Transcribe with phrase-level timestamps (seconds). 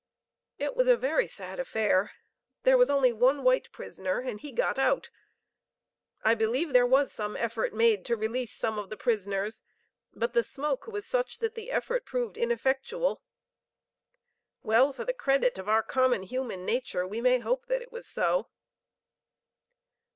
[0.57, 2.13] "It was a very sad affair.
[2.63, 5.11] There was only one white prisoner and he got out.
[6.23, 9.61] I believe there was some effort made to release some of the prisoners;
[10.11, 13.21] but the smoke was such that the effort proved ineffectual.
[14.63, 18.07] Well, for the credit of our common human nature we may hope that it was
[18.07, 18.47] so.